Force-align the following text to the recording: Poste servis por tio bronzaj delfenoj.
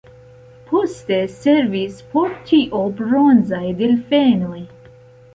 Poste 0.69 1.17
servis 1.33 1.99
por 2.13 2.33
tio 2.47 2.79
bronzaj 3.01 3.61
delfenoj. 3.83 4.63